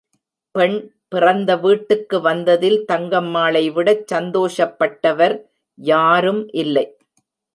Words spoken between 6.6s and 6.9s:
இல்லை.